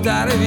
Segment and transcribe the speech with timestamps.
[0.00, 0.39] sentirsi da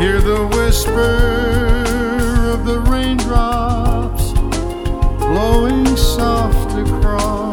[0.00, 1.12] Hear the whisper
[2.54, 4.32] of the raindrops
[5.18, 7.49] blowing soft across.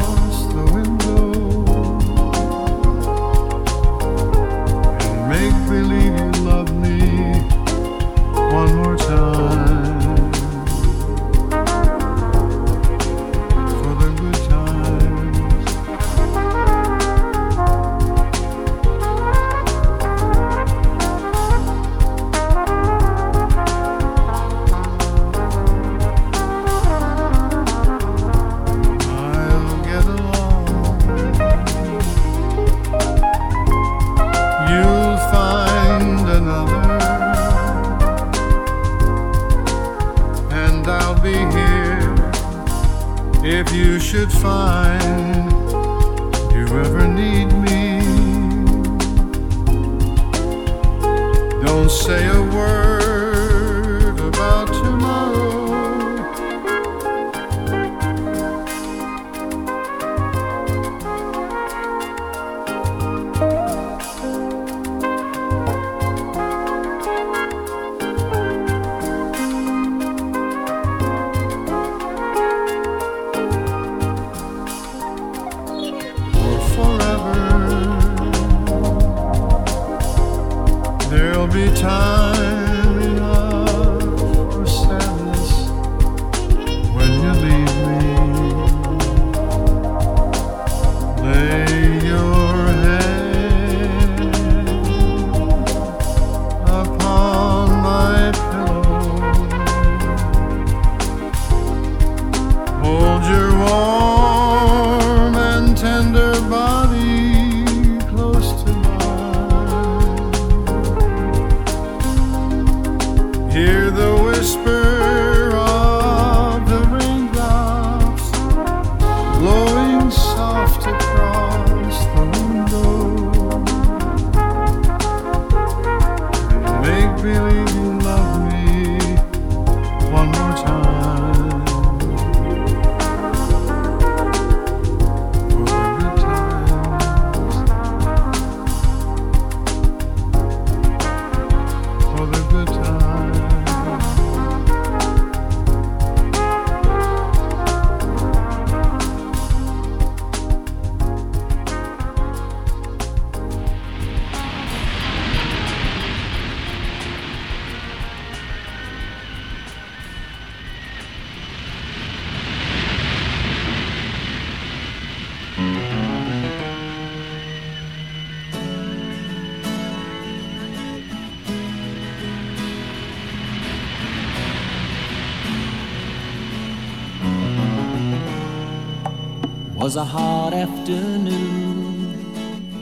[180.58, 182.34] afternoon,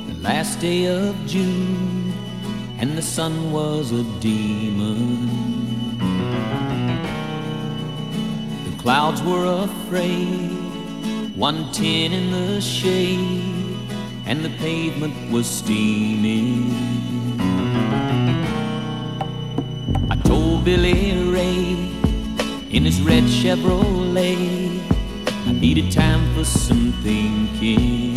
[0.09, 2.11] the last day of June,
[2.79, 5.27] and the sun was a demon.
[8.65, 10.53] The clouds were afraid,
[11.37, 13.77] one tin in the shade,
[14.25, 15.96] and the pavement was steam.
[27.03, 28.17] Thinking.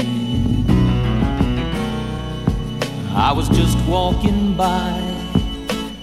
[3.14, 4.92] I was just walking by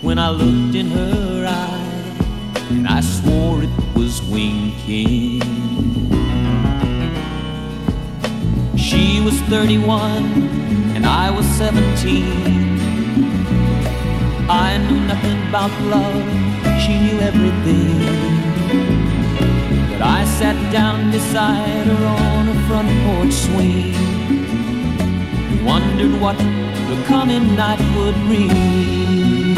[0.03, 5.43] when I looked in her eye, and I swore it was winking.
[8.77, 10.57] She was 31
[10.95, 12.79] and I was 17.
[14.49, 16.23] I knew nothing about love,
[16.83, 18.36] she knew everything.
[19.99, 27.03] But I sat down beside her on a front porch swing and wondered what the
[27.07, 29.55] coming night would bring.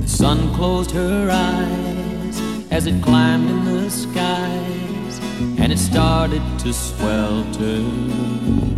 [0.00, 2.40] The sun closed her eyes
[2.72, 5.20] as it climbed in the skies
[5.60, 8.73] and it started to swelter.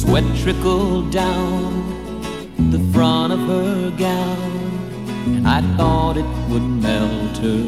[0.00, 7.64] Sweat trickled down the front of her gown, I thought it would melt her.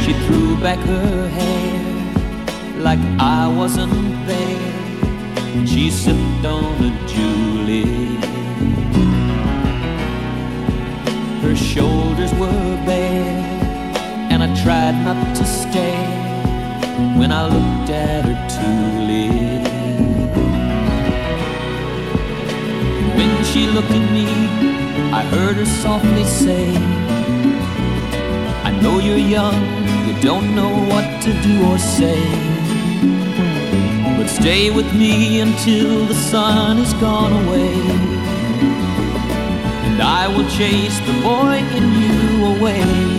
[0.00, 5.66] She threw back her hair like I wasn't there.
[5.66, 8.24] She sipped on a julep.
[11.42, 13.42] Her shoulders were bare,
[14.30, 16.27] and I tried not to stare
[17.16, 19.62] when I looked at her tulip.
[23.16, 24.26] When she looked at me,
[25.12, 26.74] I heard her softly say,
[28.64, 29.58] I know you're young,
[30.06, 32.20] you don't know what to do or say.
[34.16, 37.74] But stay with me until the sun is gone away.
[39.86, 43.17] And I will chase the boy in you away.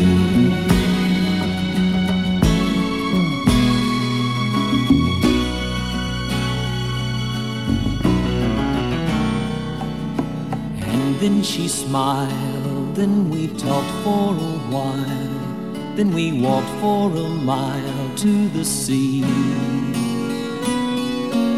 [11.40, 15.96] Then she smiled, then we talked for a while.
[15.96, 19.22] Then we walked for a mile to the sea.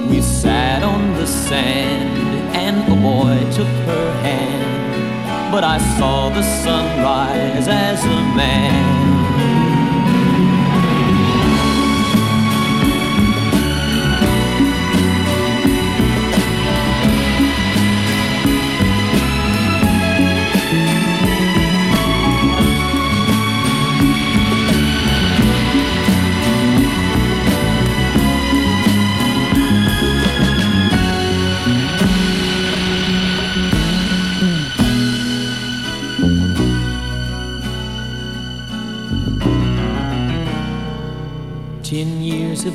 [0.07, 2.15] We sat on the sand,
[2.55, 5.51] and a boy took her hand.
[5.51, 9.11] But I saw the sunrise as a man.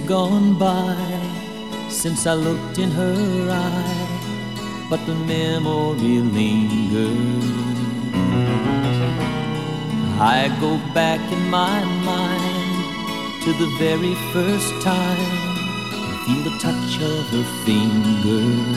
[0.06, 0.96] Gone by
[1.88, 7.50] since I looked in her eye, but the memory lingers.
[10.20, 12.84] I go back in my mind
[13.42, 15.18] to the very first time
[16.06, 18.76] and feel the touch of her fingers.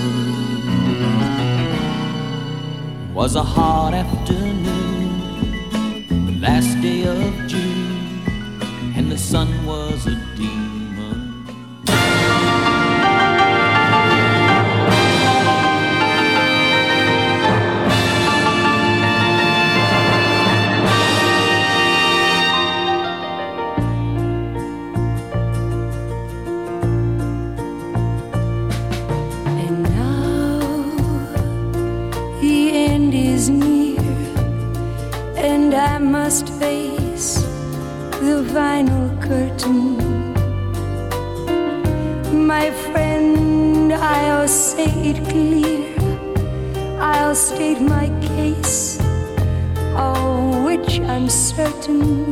[3.14, 5.12] Was a hot afternoon,
[6.10, 7.90] the last day of June
[8.96, 9.48] and the sun
[51.90, 52.29] certain.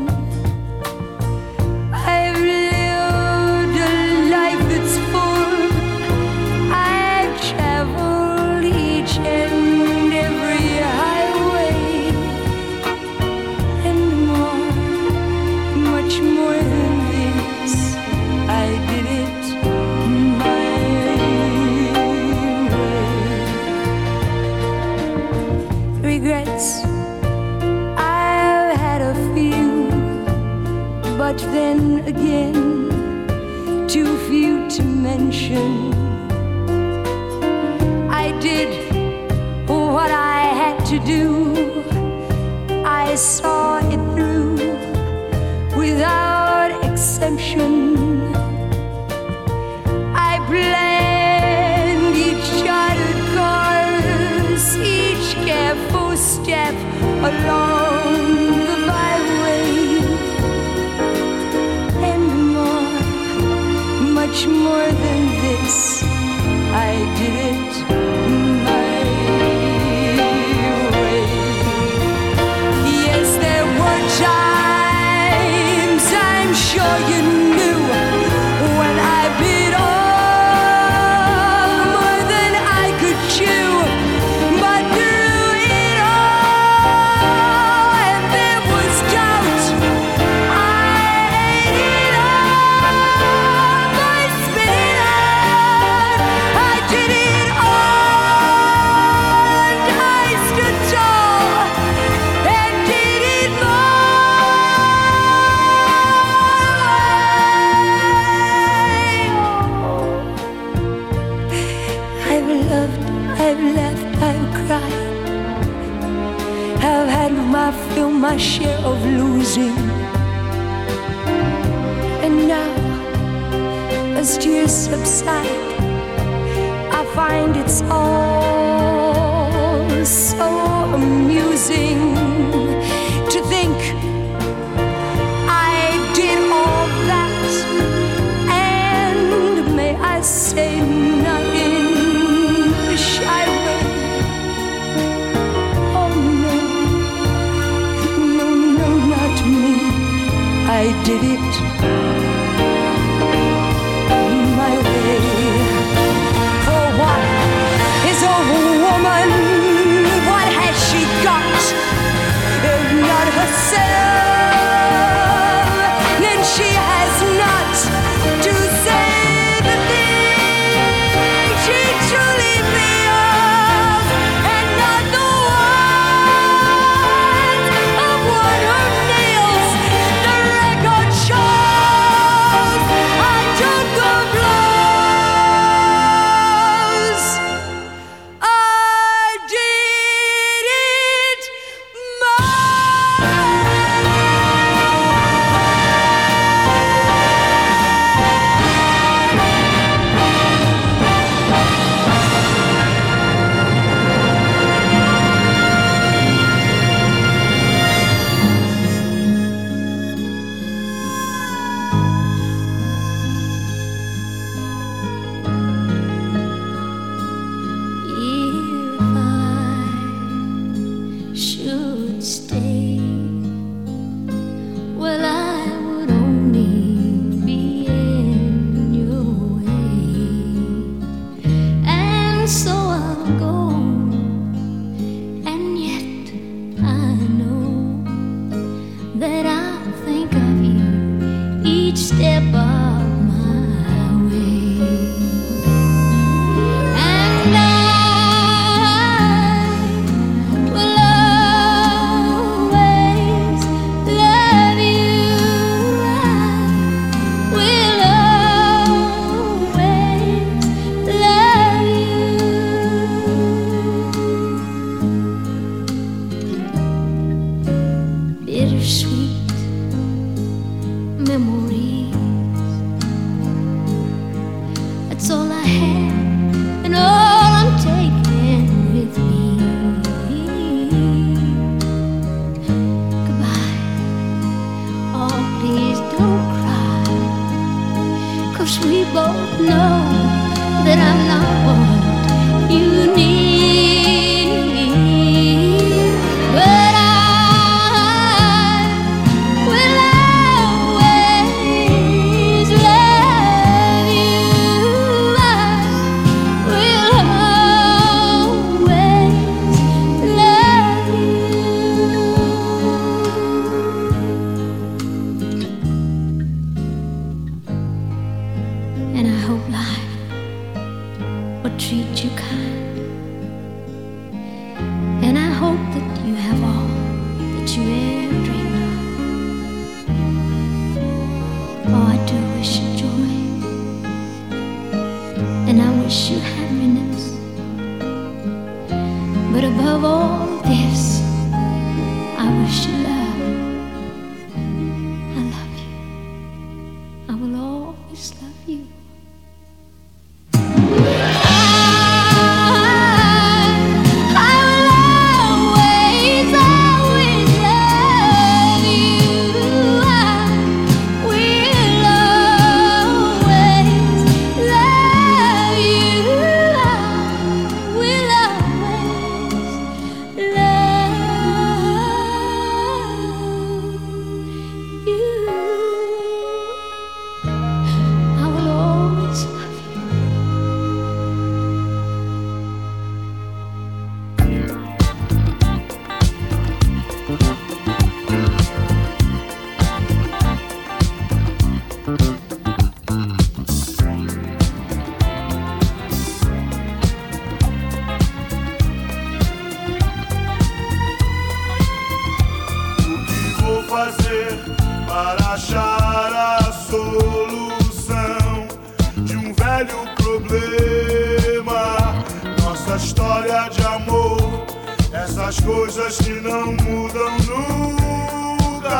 [415.87, 418.99] coisas que não mudam nunca.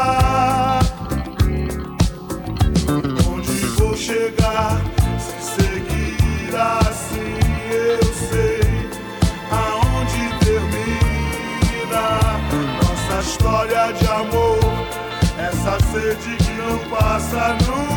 [3.30, 4.82] Onde vou chegar
[5.20, 7.40] se seguir assim?
[7.70, 8.62] Eu sei
[9.52, 12.06] aonde termina
[12.82, 14.60] nossa história de amor,
[15.38, 17.97] essa sede que não passa nunca.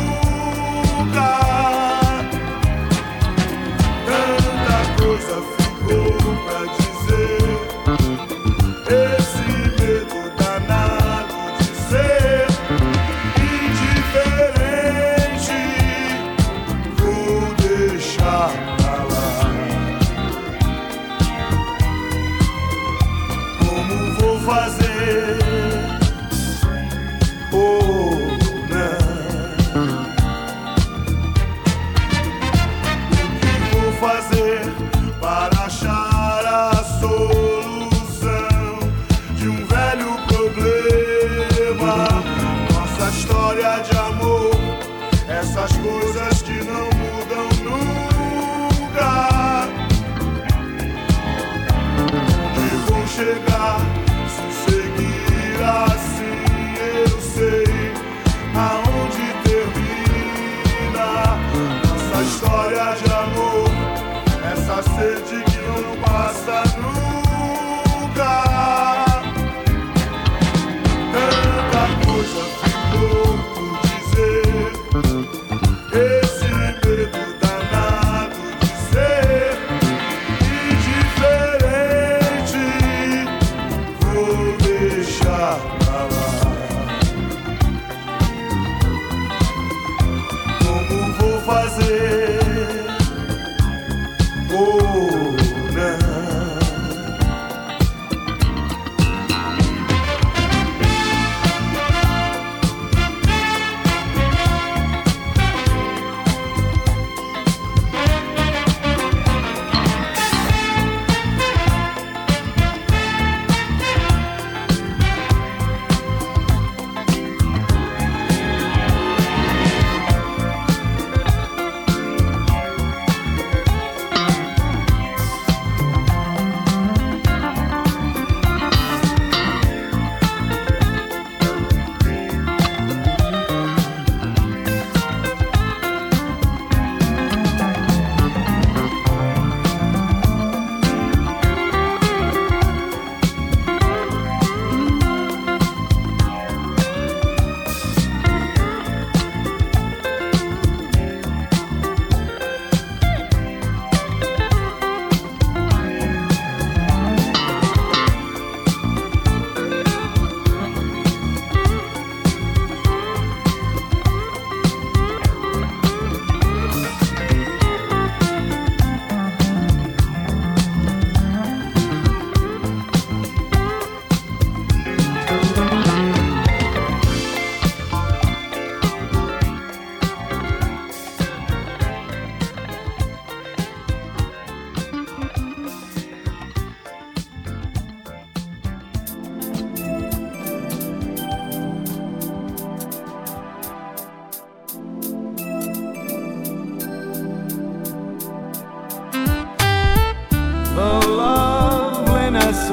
[91.51, 91.90] was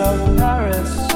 [0.01, 1.08] of Paris.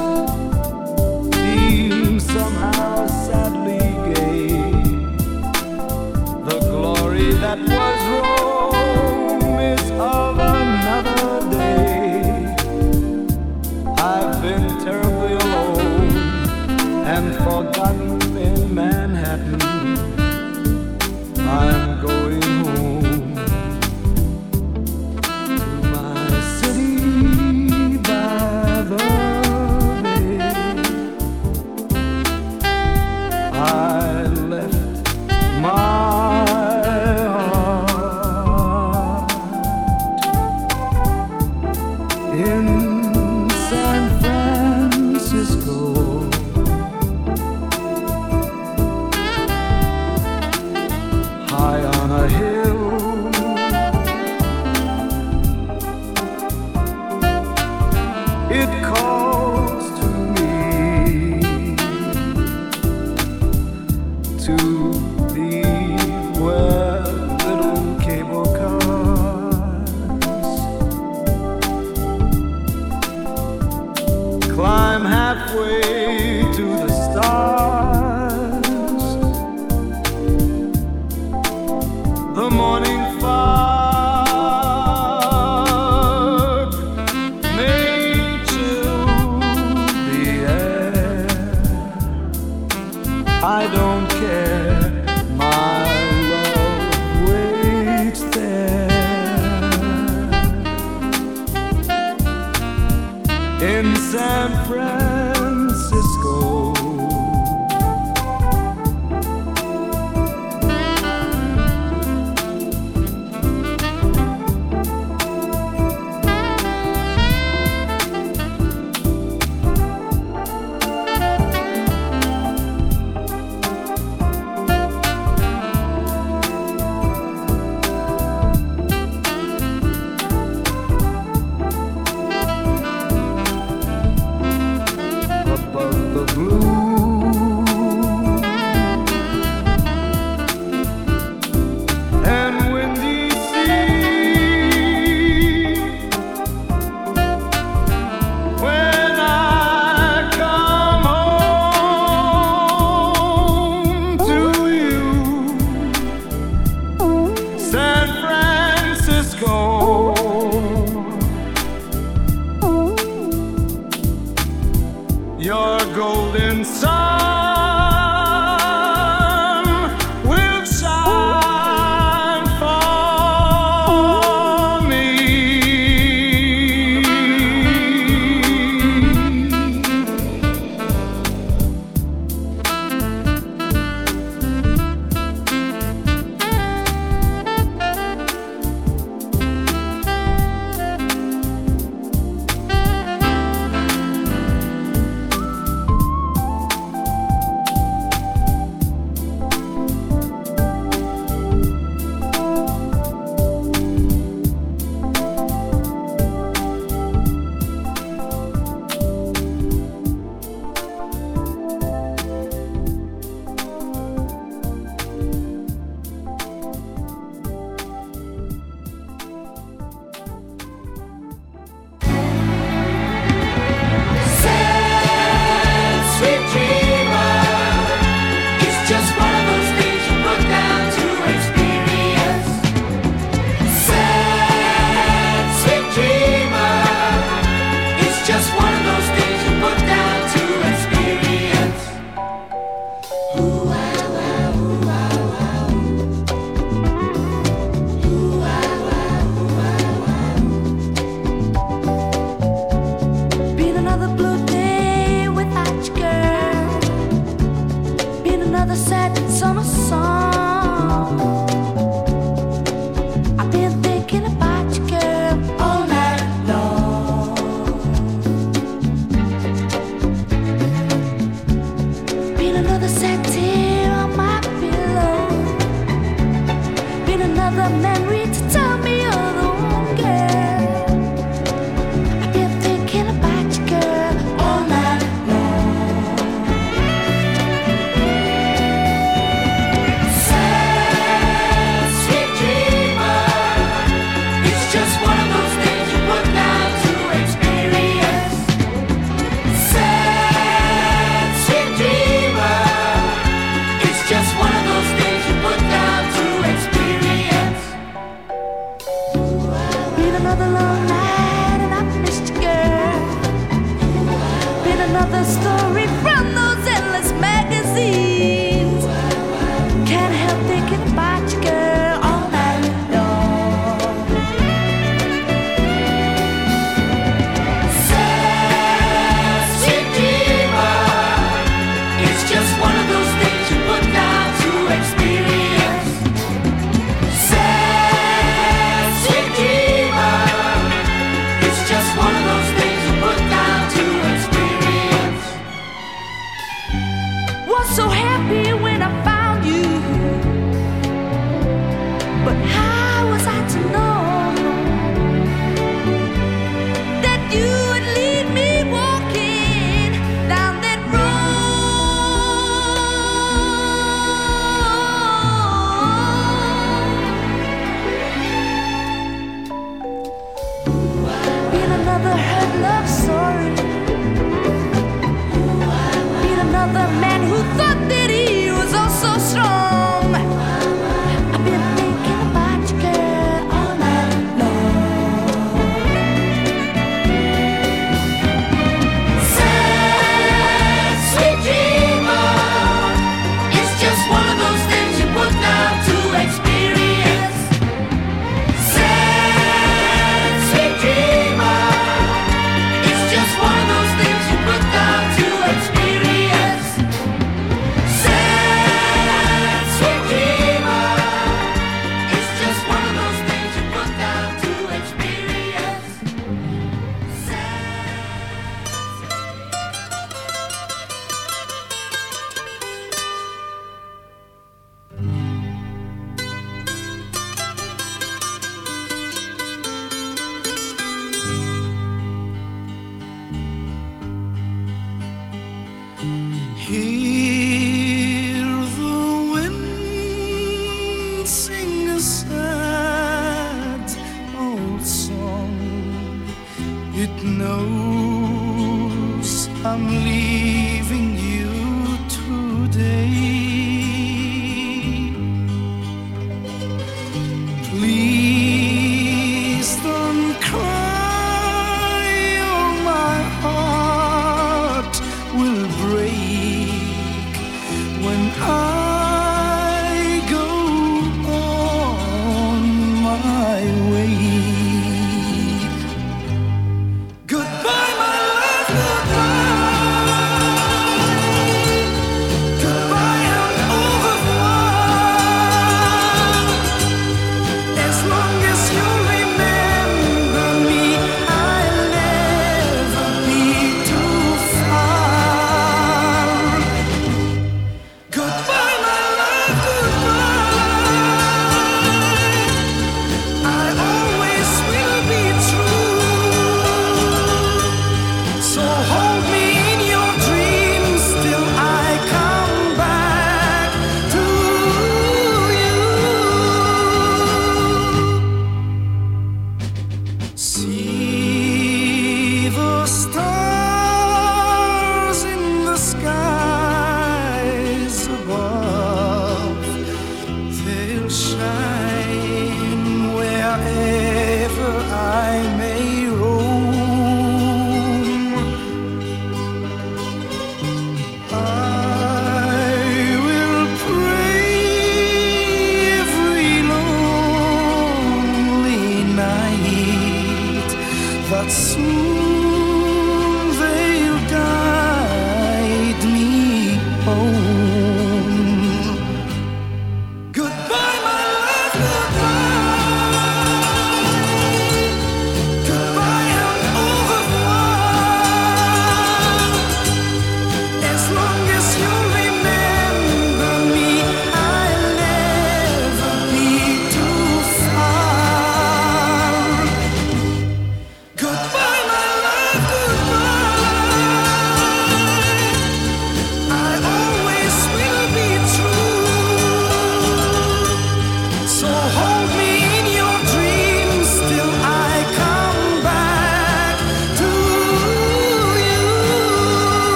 [551.33, 552.32] That soon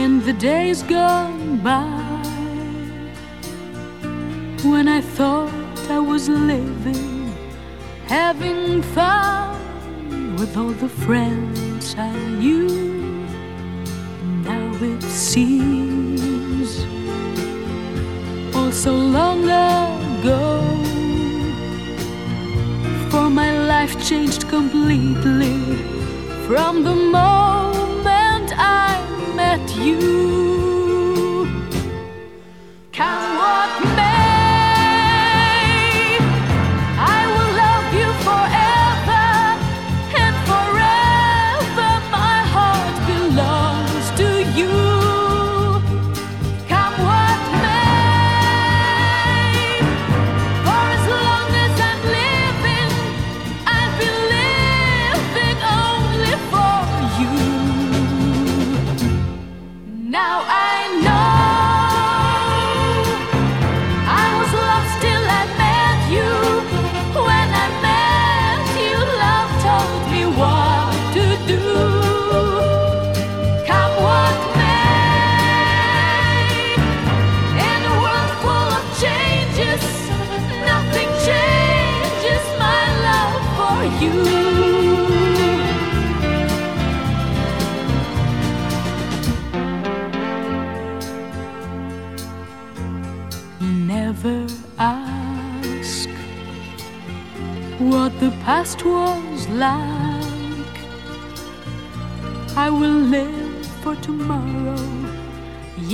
[0.00, 1.84] in the days gone by
[4.70, 7.34] when I thought I was living,
[8.06, 12.68] having fun with all the friends I knew.
[14.50, 16.68] Now it seems
[18.56, 20.44] all so long ago.
[23.10, 25.58] For my life changed completely
[26.46, 28.89] from the moment I
[29.66, 31.46] that you
[32.92, 34.09] can walk me.
[98.50, 100.76] past was like.
[102.66, 104.82] I will live for tomorrow.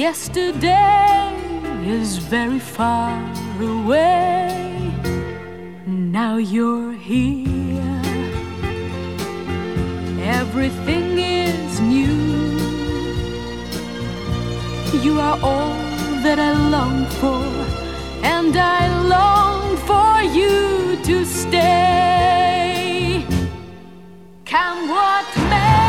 [0.03, 1.37] Yesterday
[1.99, 3.13] is very far
[3.61, 4.91] away.
[5.87, 8.03] Now you're here.
[10.41, 12.21] Everything is new.
[15.05, 15.77] You are all
[16.25, 17.45] that I long for,
[18.35, 18.83] and I
[19.15, 20.57] long for you
[21.09, 22.16] to stay.
[24.57, 25.86] Come what may.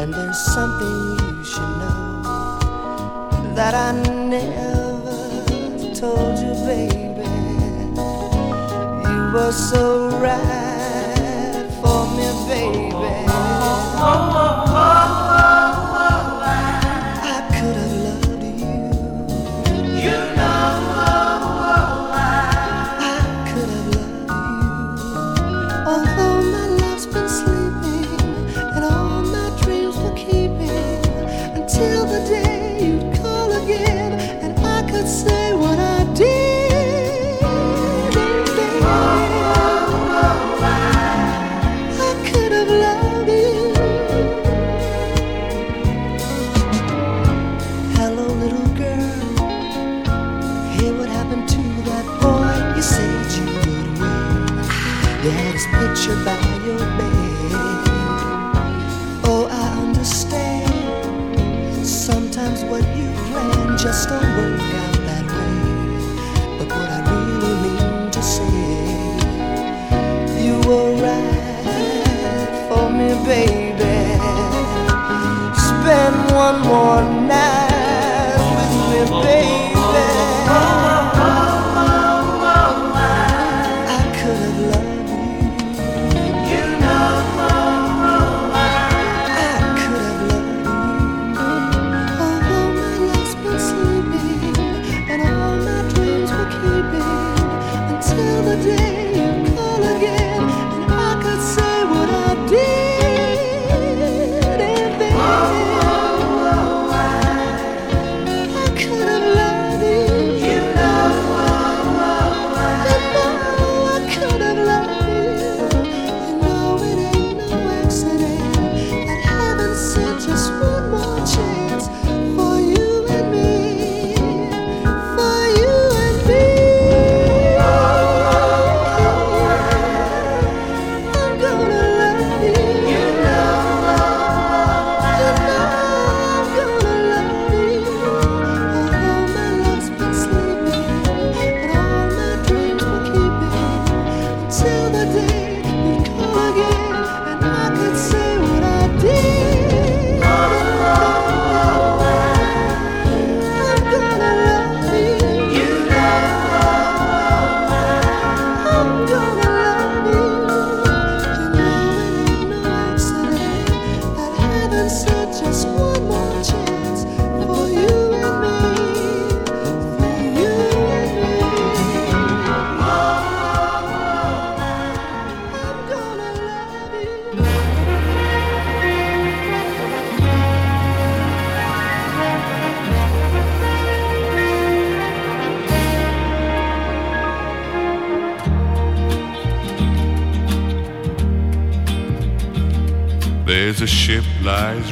[0.00, 2.22] And there's something you should know
[3.56, 3.90] that I
[4.30, 7.26] never told you, baby.
[9.08, 12.94] You were so right for me, baby.
[12.94, 15.27] Oh, oh, oh, oh.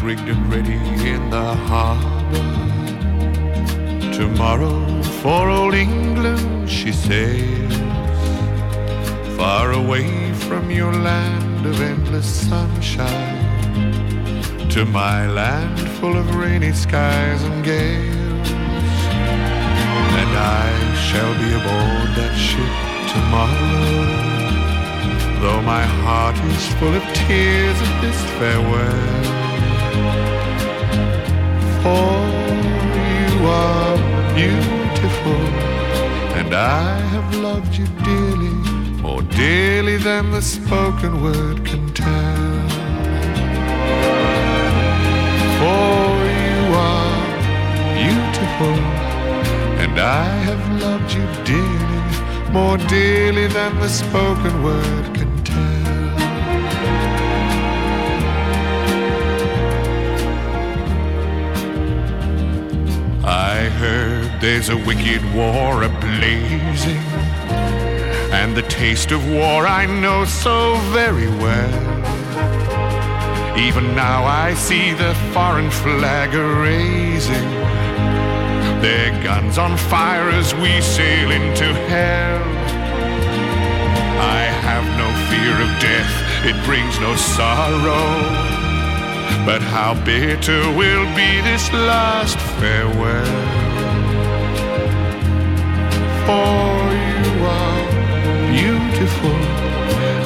[0.03, 2.47] Rigged and ready in the harbor.
[4.13, 7.75] Tomorrow for old England she sails,
[9.37, 13.09] far away from your land of endless sunshine,
[14.71, 18.51] to my land full of rainy skies and gales.
[20.21, 20.33] And
[20.63, 20.69] I
[21.07, 22.75] shall be aboard that ship
[23.15, 24.07] tomorrow.
[25.41, 29.46] Though my heart is full of tears at this farewell,
[31.83, 32.19] for
[33.13, 33.97] you are
[34.35, 35.43] beautiful,
[36.39, 38.57] and I have loved you dearly,
[39.01, 42.69] more dearly than the spoken word can tell.
[45.61, 46.07] For
[46.45, 46.61] you
[46.93, 47.19] are
[48.01, 48.79] beautiful,
[49.83, 55.26] and I have loved you dearly, more dearly than the spoken word can
[63.77, 67.05] heard there's a wicked war ablazing,
[68.33, 71.75] and the taste of war I know so very well.
[73.59, 77.51] Even now I see the foreign flag raising,
[78.81, 82.43] their guns on fire as we sail into hell.
[84.39, 86.15] I have no fear of death,
[86.51, 88.07] it brings no sorrow.
[89.45, 93.56] But how bitter will be this last farewell.
[96.27, 96.33] For
[97.13, 97.83] you are
[98.51, 99.39] beautiful,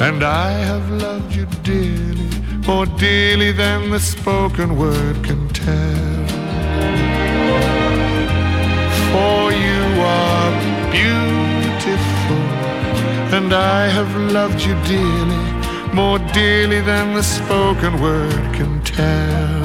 [0.07, 2.31] and I have loved you dearly,
[2.65, 6.25] more dearly than the spoken word can tell.
[9.11, 10.51] For you are
[10.91, 12.43] beautiful,
[13.37, 15.45] and I have loved you dearly,
[15.93, 19.60] more dearly than the spoken word can tell.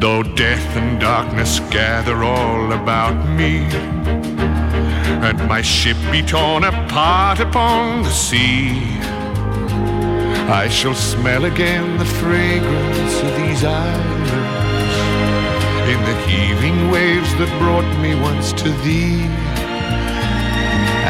[0.00, 3.58] Though death and darkness gather all about me,
[5.26, 8.80] and my ship be torn apart upon the sea,
[10.48, 14.30] I shall smell again the fragrance of these islands
[15.92, 19.20] in the heaving waves that brought me once to thee.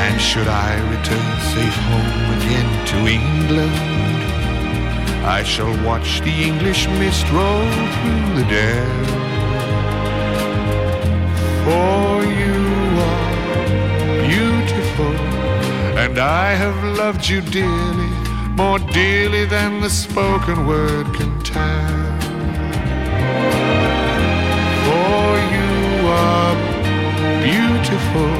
[0.02, 4.00] And should I return safe home again to England,
[5.24, 9.04] I shall watch the English mist roll through the dell.
[11.64, 12.60] For you
[13.10, 15.14] are beautiful,
[15.98, 18.10] and I have loved you dearly,
[18.56, 22.20] more dearly than the spoken word can tell.
[24.86, 26.56] For you are
[27.42, 28.32] beautiful,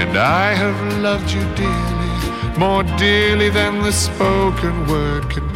[0.00, 5.55] and I have loved you dearly, more dearly than the spoken word can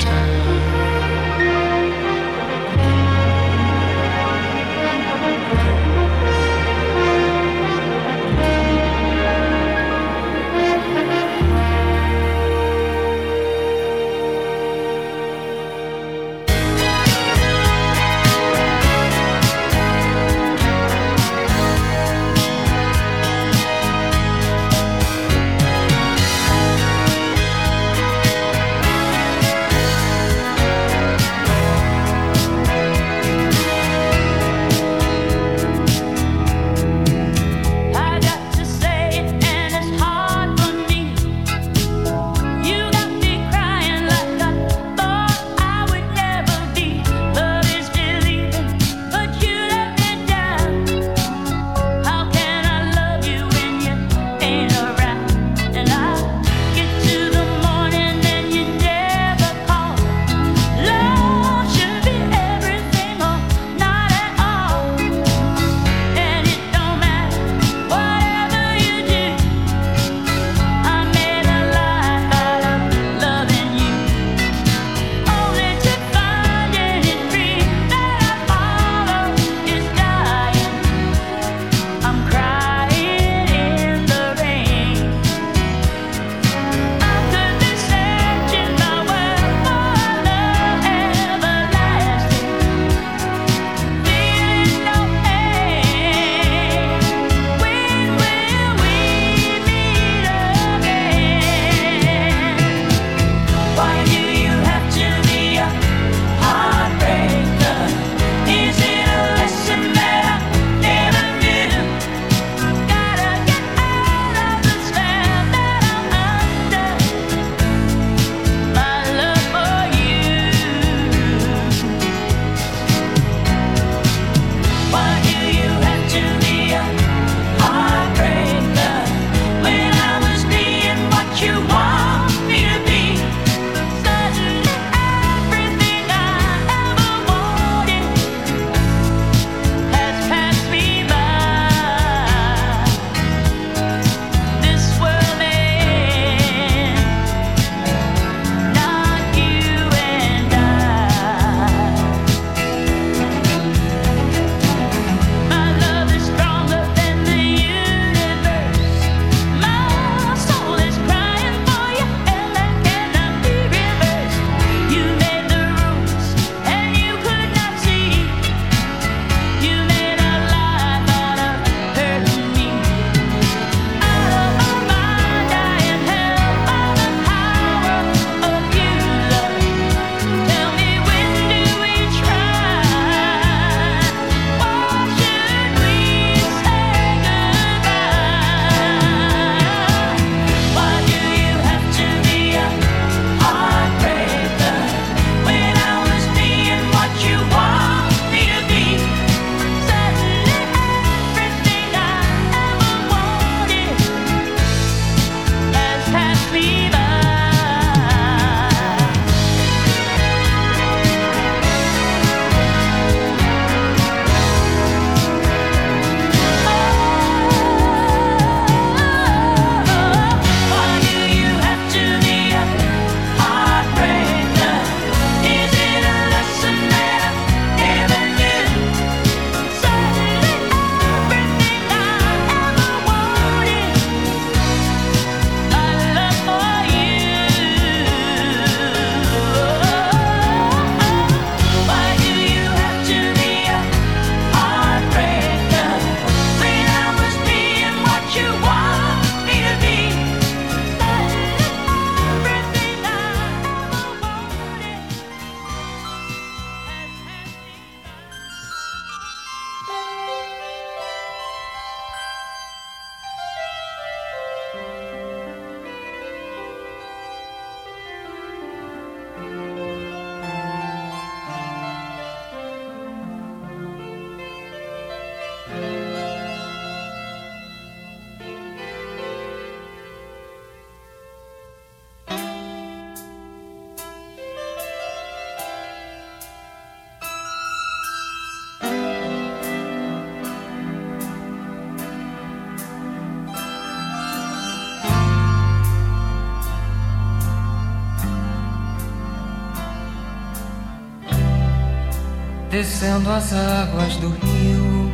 [302.80, 305.12] descendo as águas do rio.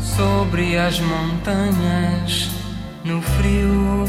[0.00, 2.50] Sobre as montanhas
[3.04, 4.04] no frio.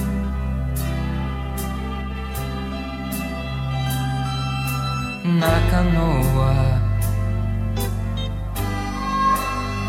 [5.23, 6.81] Na canoa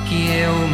[0.07, 0.70] que eu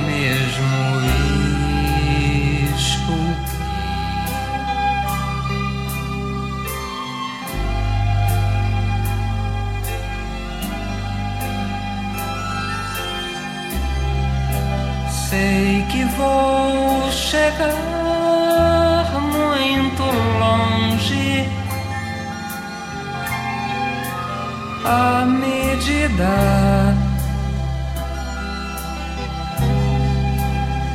[17.37, 20.05] chegar muito
[20.41, 21.49] longe.
[24.85, 26.35] À medida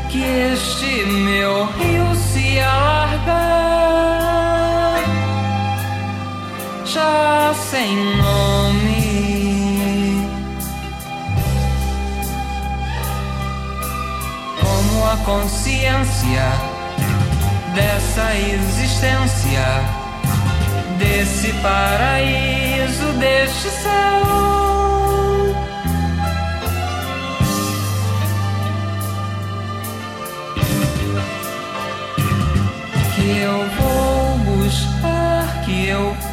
[0.09, 0.23] que
[0.53, 3.41] este meu rio se alargar,
[6.85, 8.10] já sem
[15.25, 16.43] consciência
[17.75, 19.65] dessa existência,
[20.97, 24.51] desse paraíso, deste céu.
[33.15, 36.30] que eu vou buscar, que eu vou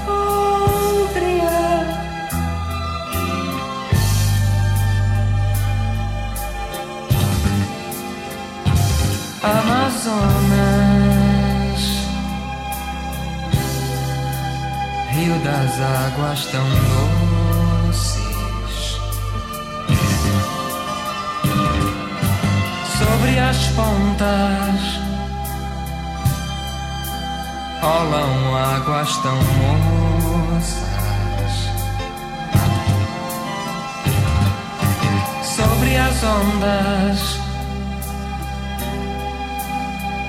[16.51, 16.68] tão
[17.86, 19.01] doces.
[22.99, 24.80] Sobre as pontas
[27.82, 30.88] rolam águas tão moças.
[35.44, 37.38] Sobre as ondas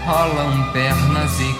[0.06, 1.54] rolam pernas e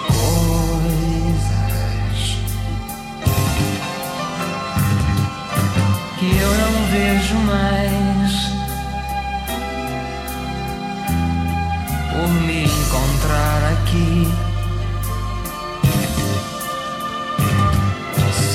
[7.50, 8.34] mais.
[12.12, 14.28] Por me encontrar aqui.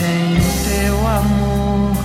[0.05, 1.97] sem o teu amor,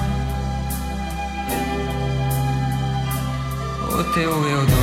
[4.00, 4.79] o teu Eldorado,